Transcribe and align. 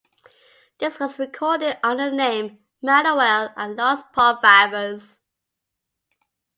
This 0.79 0.99
was 0.99 1.19
recorded 1.19 1.77
under 1.83 2.09
the 2.09 2.15
name 2.15 2.65
"Manuel 2.81 3.53
and 3.55 3.75
Los 3.75 4.01
Por 4.15 4.39
Favors". 4.41 5.19